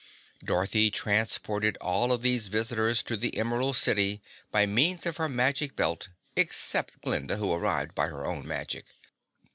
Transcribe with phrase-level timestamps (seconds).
[0.43, 5.75] Dorothy transported all of these visitors to the Emerald City by means of her Magic
[5.75, 8.85] Belt, except Glinda, who arrived by her own magic.